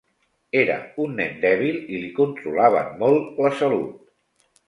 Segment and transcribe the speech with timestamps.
[0.59, 4.03] Era un nen dèbil i li controlaven molt la salut.